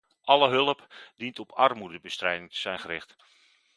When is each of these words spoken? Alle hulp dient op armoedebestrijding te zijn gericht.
Alle 0.23 0.47
hulp 0.49 0.87
dient 1.15 1.39
op 1.39 1.51
armoedebestrijding 1.51 2.51
te 2.51 2.59
zijn 2.59 2.79
gericht. 2.79 3.15